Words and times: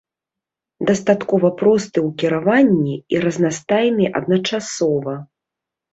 Дастаткова 0.89 1.51
просты 1.59 1.99
ў 2.07 2.15
кіраванні 2.23 2.95
і 3.17 3.23
разнастайны 3.27 4.03
адначасова. 4.21 5.13